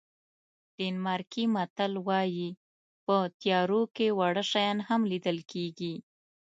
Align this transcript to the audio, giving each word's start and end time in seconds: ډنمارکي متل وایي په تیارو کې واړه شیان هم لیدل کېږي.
ډنمارکي 0.77 1.43
متل 1.55 1.93
وایي 2.07 2.49
په 3.05 3.15
تیارو 3.41 3.81
کې 3.95 4.07
واړه 4.17 4.43
شیان 4.51 4.77
هم 4.87 5.01
لیدل 5.11 5.37
کېږي. 5.51 5.93